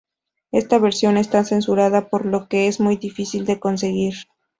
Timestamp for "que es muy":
2.49-2.97